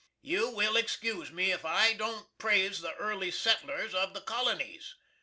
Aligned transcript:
You 0.23 0.49
will 0.49 0.77
excuse 0.77 1.31
me 1.31 1.51
if 1.51 1.63
I 1.63 1.93
don't 1.93 2.35
prase 2.39 2.81
the 2.81 2.95
erly 2.99 3.31
settlers 3.31 3.93
of 3.93 4.15
the 4.15 4.21
Kolonies. 4.21 4.95